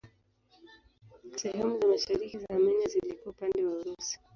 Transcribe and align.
Sehemu 1.37 1.75
za 1.79 1.87
mashariki 1.87 2.37
za 2.37 2.49
Armenia 2.51 2.87
zilikuwa 2.87 3.33
upande 3.35 3.65
wa 3.65 3.73
Urusi. 3.75 4.19